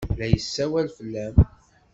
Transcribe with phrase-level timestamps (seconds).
[0.19, 1.35] La yessawal fell-am.